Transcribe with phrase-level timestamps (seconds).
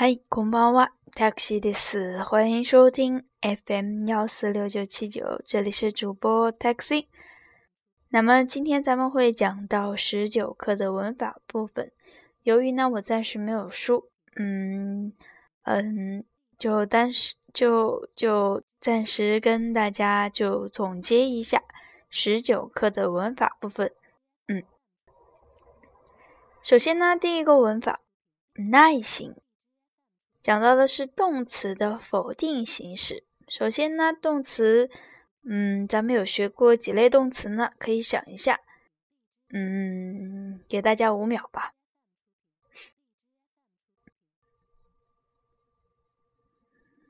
[0.00, 7.06] 嗨，こんばんは，taxi 的是，欢迎收听 FM 幺四六九七九，这里是主播 taxi。
[8.10, 11.92] 那么今天咱们会讲到十九课的文法部分。
[12.42, 15.14] 由于呢我暂时没有书，嗯
[15.62, 16.26] 嗯，
[16.58, 21.62] 就暂时就就暂时跟大家就总结一下
[22.10, 23.90] 十九课的文法部分。
[24.48, 24.62] 嗯，
[26.62, 28.00] 首先呢，第一个文法，
[28.70, 29.34] 耐心。
[30.41, 33.23] 讲到的是动词的否定形式。
[33.47, 34.89] 首先呢，动词，
[35.43, 37.69] 嗯，咱们有学过几类动词呢？
[37.77, 38.59] 可以想一下，
[39.53, 41.75] 嗯，给大家五秒吧。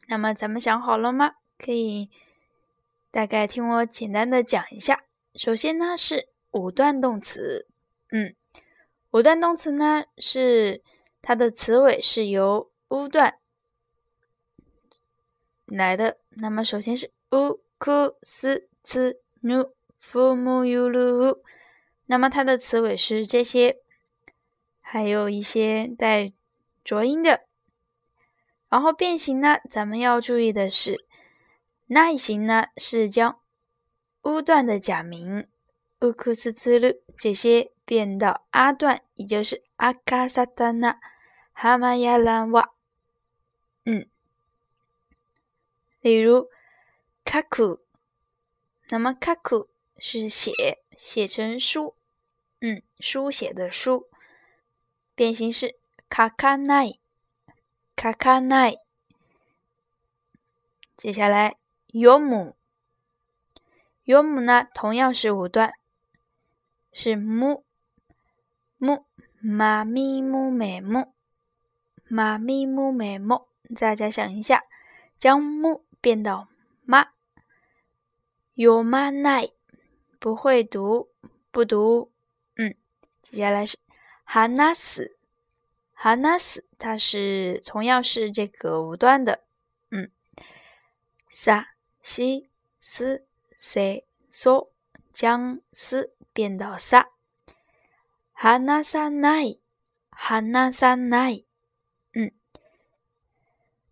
[0.09, 1.35] 那么咱们想好了吗？
[1.57, 2.09] 可以
[3.11, 5.05] 大概听我简单的讲一下。
[5.35, 7.65] 首先呢是五段动词，
[8.09, 8.35] 嗯，
[9.11, 10.83] 五段动词呢是
[11.21, 12.69] 它的词尾是由。
[12.91, 13.39] 乌段
[15.65, 21.41] 来的，那么首先是乌库斯兹努夫木尤鲁，
[22.07, 23.77] 那么它的词尾是这些，
[24.81, 26.33] 还有一些带
[26.83, 27.45] 浊音的。
[28.67, 31.05] 然后变形呢，咱们要注意的是，
[31.87, 33.39] 那一形呢是将
[34.23, 35.47] 乌段的假名
[36.01, 40.99] 乌库斯兹鲁这些变到阿段，也就是阿卡萨达纳
[41.53, 42.73] 哈玛亚兰瓦。
[43.83, 44.07] 嗯，
[46.01, 46.49] 例如
[47.23, 47.79] “卡库”，
[48.89, 51.95] 那么“卡库”是写，写成书，
[52.59, 54.09] 嗯，书写的书。
[55.13, 55.77] 变形是
[56.09, 56.93] “卡卡奈”，
[57.95, 58.73] 卡卡奈。
[60.97, 61.57] 接下来
[61.93, 62.55] “尤姆
[64.03, 65.73] ”，“尤姆”呢，同样是五段，
[66.91, 67.63] 是“木
[68.77, 69.05] 木
[69.39, 71.13] 妈咪木美木
[72.07, 73.47] 妈咪木美木”。
[73.79, 74.63] 大家想一下，
[75.17, 76.49] 将木变到
[76.83, 77.13] 妈，
[78.55, 79.49] 有妈奈
[80.19, 81.11] 不会读，
[81.51, 82.11] 不读。
[82.55, 82.75] 嗯，
[83.21, 83.77] 接下来是
[84.23, 85.17] 哈纳斯，
[85.93, 89.43] 哈纳斯，它是同样是这个五段的。
[89.91, 90.11] 嗯，
[91.29, 93.27] 萨西斯
[93.59, 94.71] 塞嗦，
[95.13, 97.09] 将斯变到萨，
[98.33, 99.59] 哈纳萨奈，
[100.09, 101.43] 哈纳萨奈。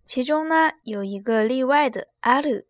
[0.10, 2.64] 其中呢有一个例外的阿鲁，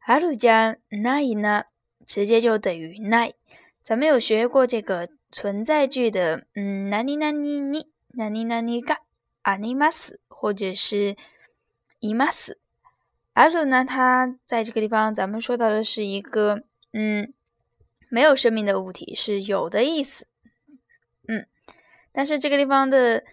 [0.00, 1.64] 阿鲁加奈呢
[2.04, 3.32] 直接就等于奈。
[3.80, 9.00] 咱们有学过这个存在句的，嗯，哪里哪里你，哪里哪里嘎，
[9.40, 11.16] 阿尼玛斯或者是
[11.98, 12.60] 伊玛斯。
[13.32, 16.62] 阿鲁呢，它在这个地方咱们说到的是一个，
[16.92, 17.32] 嗯，
[18.10, 20.26] 没有生命的物体是有的意思，
[21.26, 21.46] 嗯，
[22.12, 23.24] 但是这个地方的，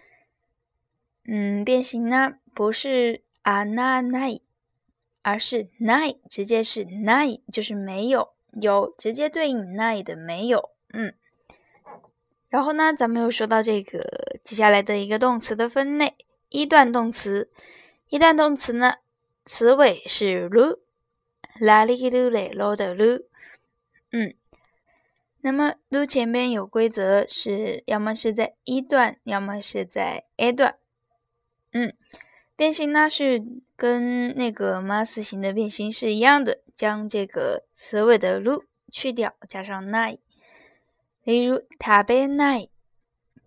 [1.26, 3.20] 嗯，变形呢不是。
[3.44, 4.40] 啊，那奈，
[5.20, 11.14] 而是奈，直接是奈，就是没有，有直接对应奈的没有，嗯。
[12.48, 16.14] 然后呢，咱们又说到这个接下来的一个动词的分类，
[16.48, 17.50] 一段动词，
[18.08, 18.94] 一段动词呢，
[19.44, 20.78] 词尾是 lu，
[21.60, 23.24] 拉里噜嘞噜的噜，
[24.10, 24.34] 嗯。
[25.42, 30.76] 那么 lu 前边有规则，是要么是在一段，要么是在 a 段，
[31.72, 31.92] 嗯。
[32.55, 33.41] 变形呢是
[33.75, 40.19] 跟那个 mas 型的变形是一样的，将这个词尾的 lu 去掉，加上 nai。
[41.23, 42.69] 例如食べない、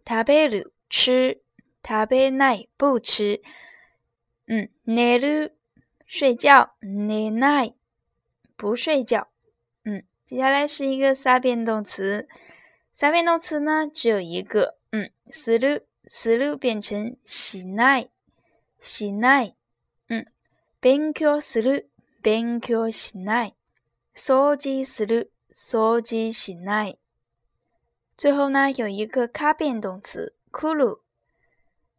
[0.07, 1.41] 食べる吃、
[1.83, 3.43] 食べない不吃。
[4.47, 5.53] 嗯，寝る
[6.07, 7.75] 睡觉、寝ない
[8.57, 9.29] 不睡觉。
[9.85, 12.29] 嗯，接下来是一个三变动词，
[12.95, 18.09] 三变动词呢只有一个，嗯，する、する变成しない。
[18.81, 19.57] しない。
[20.09, 20.27] うん。
[20.81, 21.91] 勉強する、
[22.23, 23.55] 勉強しない。
[24.15, 26.99] 掃除する、掃除しない。
[28.17, 31.03] 最后呢，有一个卡变动词“库鲁”。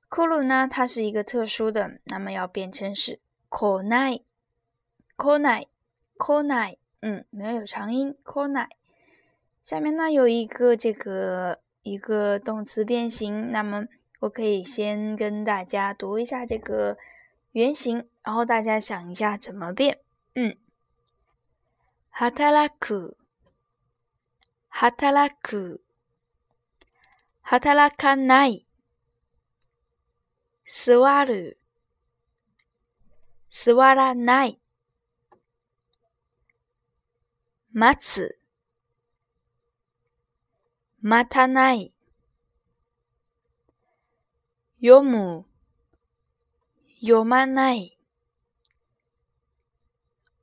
[0.10, 4.20] 库鲁呢，它是一个特殊的，那么要变成是“可奈”。
[5.16, 5.68] 可奈，
[6.18, 8.70] 可奈，嗯，没有长音，可奈。
[9.64, 13.88] 下面呢，有一个这个一个动词变形，那么。
[14.20, 16.98] 我可以先跟大家读一下这个
[17.52, 20.00] 原型，然后大家想一下怎么变。
[20.34, 20.58] 嗯，
[22.12, 23.18] 働く、
[24.70, 25.82] 働く、
[27.42, 28.66] 働かない、
[30.66, 31.58] 座る、
[33.52, 34.60] 座らない、
[37.72, 38.40] 待つ、
[41.02, 41.94] 待たない。
[44.81, 45.45] 読む、
[47.01, 47.99] 読まない。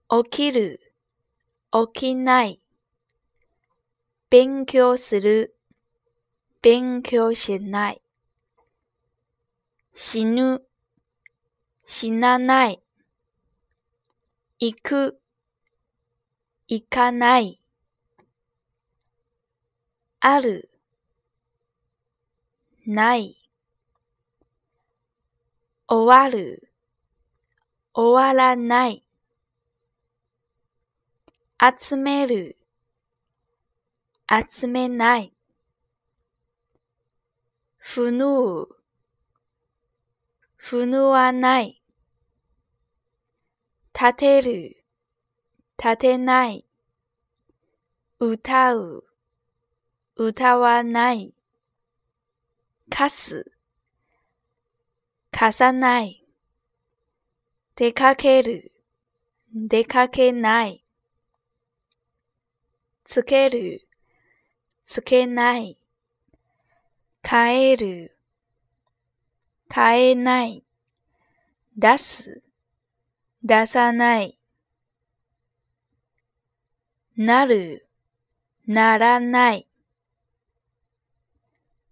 [0.10, 0.94] 起きる、
[1.72, 2.62] 起きない。
[4.30, 5.56] 勉強する、
[6.62, 8.02] 勉強しない。
[9.94, 10.68] 死ぬ、
[11.86, 12.84] 死なない。
[14.60, 15.22] 行く、
[16.68, 17.58] 行かない。
[20.20, 20.70] ある、
[22.86, 23.45] ない。
[25.88, 26.72] 終わる、
[27.94, 29.04] 終わらない。
[31.80, 32.58] 集める、
[34.28, 35.32] 集めない。
[37.78, 38.68] ふぬう、
[40.56, 41.84] ふぬわない。
[43.94, 44.84] 立てる、
[45.78, 46.66] 立てない。
[48.20, 49.06] 歌う、
[50.16, 51.38] 歌わない。
[52.90, 53.55] かす、
[55.38, 56.26] 貸さない。
[57.76, 58.72] 出かける、
[59.54, 60.86] 出かけない。
[63.04, 63.86] つける、
[64.86, 65.78] つけない。
[67.22, 68.18] 帰る、
[69.70, 70.64] 変えない。
[71.76, 72.42] 出す、
[73.44, 74.40] 出さない。
[77.18, 77.90] なる、
[78.66, 79.68] ならない。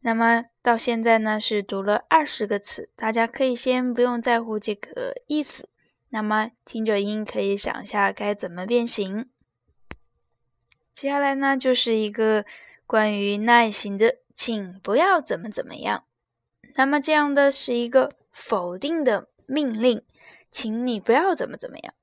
[0.05, 5.69] 那么到现在呢，是读了二十个词，大家可以先不用在乎这个意思。
[6.09, 9.29] 那么听着音，可以想一下该怎么变形。
[10.93, 12.45] 接下来呢，就是一个
[12.85, 16.03] 关于耐心的，请不要怎么怎么样。
[16.75, 20.03] 那么这样的是一个否定的命令，
[20.51, 21.93] 请你不要怎么怎么样。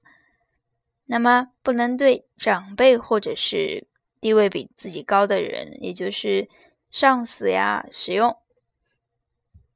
[1.04, 3.86] 那么不能对长辈或者是
[4.22, 6.48] 地位比自己高的人，也就是。
[6.89, 8.37] 上司呀，使用，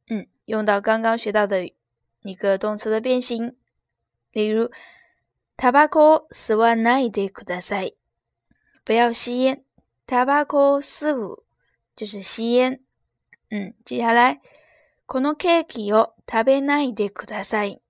[0.08, 1.72] 嗯，用到刚刚学到的
[2.22, 3.56] 一个动词的变形，
[4.32, 4.72] 例如，
[5.58, 7.96] タバコ吸わないでください，
[8.86, 9.64] 不要吸烟。
[10.08, 11.44] タバコ吸う
[11.96, 12.80] 就是吸烟。
[13.52, 14.40] 嗯，接下来，
[15.06, 17.82] このケーキを食べないでください，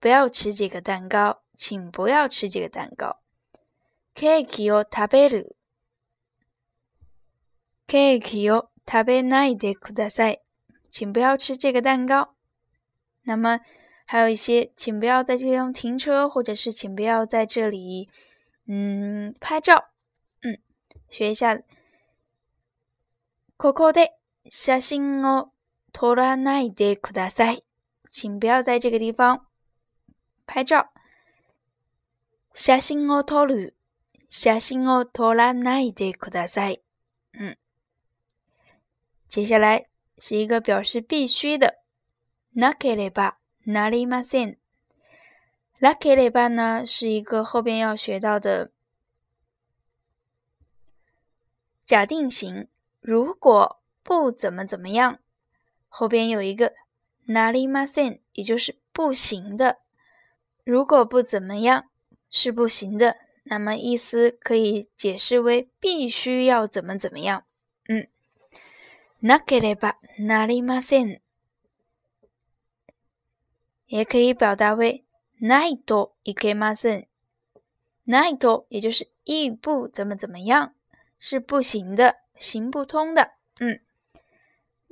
[0.00, 3.18] 不要吃这个蛋糕，请不要吃这个蛋糕。
[4.14, 5.56] ケーキを食べる。
[7.90, 10.40] ”。ケーキを食べないでください，
[10.90, 12.34] 请不要吃这个蛋糕。
[13.24, 13.60] 那么
[14.06, 18.08] 还有一些，请不要在这地方停车，或者是请不要在这里，
[18.66, 19.90] 嗯，拍照。
[20.42, 20.58] 嗯，
[21.10, 21.60] 学一下。
[23.56, 24.10] ここで
[24.50, 25.50] 写真を
[25.92, 27.64] 撮らないでください，
[28.10, 29.46] 请不要在这个地方
[30.46, 30.92] 拍照。
[32.54, 33.74] 写真を撮る、
[34.28, 36.80] 写真を撮らないでください。
[37.34, 37.56] 嗯。
[39.30, 39.84] 接下来
[40.18, 41.78] 是一个表示必须的，
[42.54, 43.36] なければ
[43.66, 44.56] なりません。
[45.80, 48.70] なければ呢是一个后边要学到的
[51.84, 52.68] 假定型，
[53.00, 55.18] 如果不怎么怎么样，
[55.88, 56.72] 后边有一个
[57.26, 59.78] なりません，也就是不行的。
[60.64, 61.90] 如果不怎么样
[62.30, 67.44] 是不行的，那么意思可以解释为必须要怎么怎么样。
[69.22, 69.26] 嗯。
[69.26, 71.20] なければなりません。
[73.88, 75.04] 也可以表达为
[75.40, 77.08] ないといけません。
[78.06, 80.74] ないと也就是亦不怎么怎么样，
[81.18, 83.32] 是不行的，行不通的。
[83.58, 83.80] 嗯，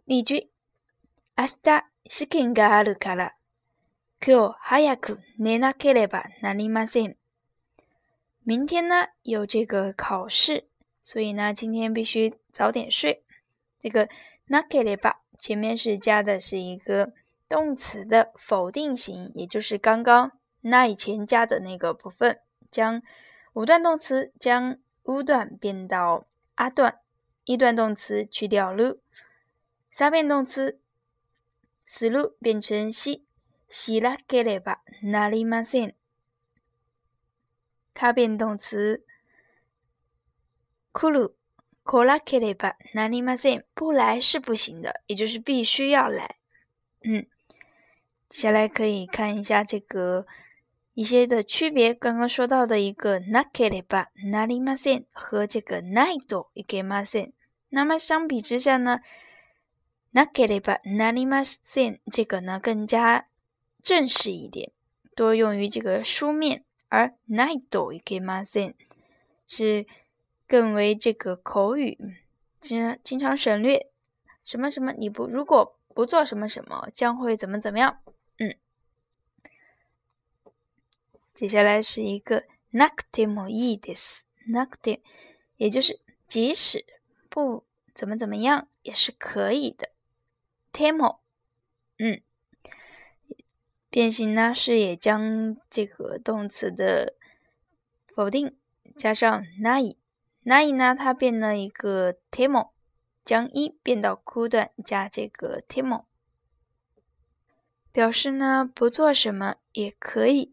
[0.07, 0.51] 例句：
[1.37, 3.35] 明日試験があるから、
[4.25, 7.17] 今日早く寝なければなりません。
[8.45, 10.67] 明天呢有这个考试，
[11.03, 13.23] 所以呢今天必须早点睡。
[13.80, 14.10] 这个
[14.48, 17.14] nakereba 前面是加的是一个
[17.48, 20.32] 动词的否定型，也就是刚刚
[20.62, 23.02] 那以前加的那个部分，将
[23.54, 27.00] 五段动词将 u 段变到 a 段，
[27.46, 29.00] 一段动词去掉 lu，
[29.92, 30.80] 三变动词
[31.88, 33.24] slu 变成 si
[33.70, 35.94] shirakereba narimasen，
[37.94, 39.04] 卡变动词
[40.92, 41.39] kuru。
[41.89, 43.65] 来なければなりません。
[43.75, 46.37] 不来是不行的，也就是必须要来。
[47.03, 47.27] 嗯，
[48.31, 50.27] 接下来可以看一下这个
[50.95, 51.93] 一些的区别。
[51.93, 57.33] 刚刚说到的一个なければなりません和这个ないといけません。
[57.69, 59.01] 那么相比之下呢，
[60.15, 63.27] なければなりません这个呢更加
[63.83, 64.71] 正式一点，
[65.15, 68.75] 多用于这个书面，而ないといけません
[69.47, 69.87] 是。
[70.49, 71.99] 更为这个口语，
[72.61, 73.91] 经经常省略
[74.45, 78.01] 什么什么，你不如果不做什么什么，将会怎么怎么样？
[78.39, 78.57] 嗯，
[81.33, 84.27] 接下来是一个なくてもいいです。
[84.47, 85.01] なくて，
[85.57, 86.85] 也就是即使
[87.29, 87.65] 不
[87.95, 89.91] 怎么怎么样也是可以的。
[90.73, 91.21] ても，
[91.99, 92.21] 嗯，
[93.89, 97.15] 变形呢是也将这个动词的
[98.09, 98.57] 否定
[98.97, 99.97] 加上ない。
[100.49, 102.73] ない呢，它变了一个ても，
[103.25, 106.07] 将一变到枯断加这个ても。
[107.93, 110.53] 表示呢，不做什么也可以。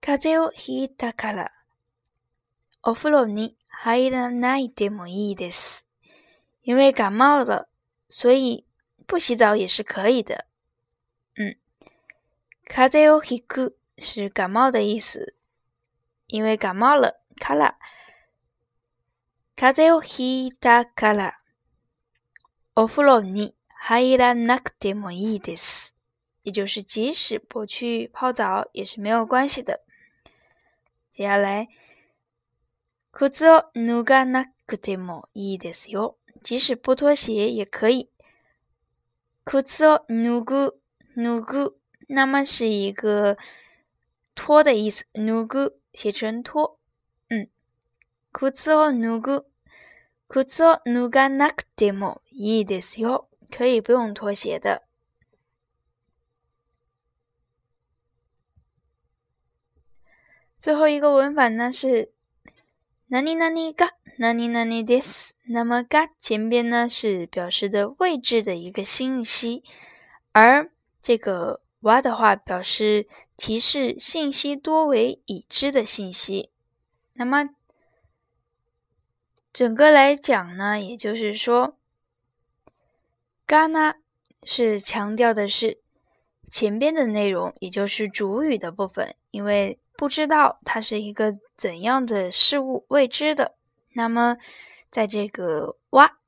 [0.00, 1.52] 風邪をひいたから、
[2.82, 5.86] お風呂に入らないでもいいです。
[6.62, 7.68] 因为感冒了，
[8.10, 8.66] 所以
[9.06, 10.46] 不洗澡也是可以的。
[11.36, 11.56] 嗯，
[12.68, 15.34] 風邪をひく是感冒的意思，
[16.26, 17.22] 因为感冒了。
[17.40, 17.78] から、
[19.56, 21.38] 風邪をひいたから、
[22.76, 25.94] お風呂に入らなくてもいいです。
[26.42, 29.80] 也就是即使不去泡澡也是没有关系的。
[31.10, 31.68] 接下来，
[33.12, 36.18] 靴を脱がなくてもいいですよ。
[36.42, 38.10] 即使不脱鞋也可以。
[39.44, 40.80] 靴を脱ぐ、
[41.16, 41.78] 脱ぐ，
[42.08, 43.38] 那么是一个
[44.34, 45.06] 脱的意思。
[45.14, 46.77] 脱ぐ写成脱，嗯，
[48.32, 49.46] 靴を脱ぐ、
[50.28, 53.28] 靴を脱がなくてもいいですよ。
[53.50, 54.82] 可以不用脱鞋的。
[60.58, 62.12] 最后一个文法呢是
[63.08, 69.62] 哪里哪里嘎哪里哪里 this，那么嘎前边呢是表示的位置的一个信息，
[70.32, 73.06] 而这个哇的话表示
[73.36, 76.50] 提示信息多为已知的信息。
[77.12, 77.50] 那么
[79.59, 81.77] 整个来讲呢，也就是说。
[83.45, 83.95] 嘎呢
[84.41, 85.81] 是强调的是
[86.49, 93.57] 前边的内容，也就是主语的部分，因为不知道它是一个怎样的事物，未知的。
[93.91, 94.37] 那么
[94.89, 96.19] 在这个哇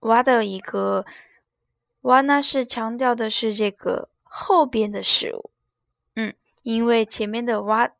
[0.00, 1.04] 哇的一个
[2.00, 5.50] 哇呢，是强调的是这个后边的事物，
[6.16, 7.92] 嗯，因为前面的哇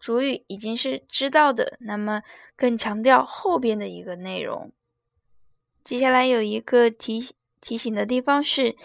[0.00, 2.22] 主语已经是知道的，那么
[2.56, 4.72] 更强调后边的一个内容。
[5.82, 7.34] 接下来有一个提。
[7.58, 8.76] 提醒的地方是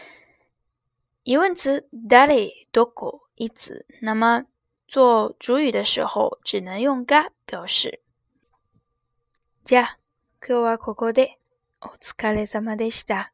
[1.24, 4.45] 疑问词誰どこいつ，那么
[4.88, 8.01] 做主语的时候只能用が表示。
[9.65, 10.00] じゃあ
[10.41, 11.38] 今日はここで
[11.81, 13.31] お疲れ様でした。